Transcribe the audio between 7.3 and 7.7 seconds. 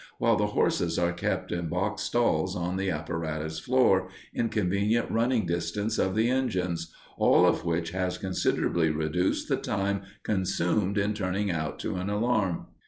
of